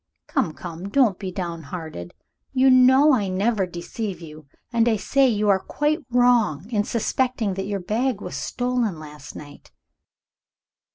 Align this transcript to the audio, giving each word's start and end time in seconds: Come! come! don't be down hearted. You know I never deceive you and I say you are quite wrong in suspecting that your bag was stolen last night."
Come! 0.25 0.53
come! 0.53 0.89
don't 0.89 1.19
be 1.19 1.31
down 1.31 1.61
hearted. 1.61 2.15
You 2.53 2.71
know 2.71 3.13
I 3.13 3.27
never 3.27 3.67
deceive 3.67 4.19
you 4.19 4.47
and 4.73 4.89
I 4.89 4.95
say 4.95 5.27
you 5.27 5.47
are 5.49 5.59
quite 5.59 5.99
wrong 6.09 6.67
in 6.71 6.83
suspecting 6.83 7.53
that 7.53 7.67
your 7.67 7.81
bag 7.81 8.19
was 8.19 8.35
stolen 8.35 8.97
last 8.99 9.35
night." 9.35 9.69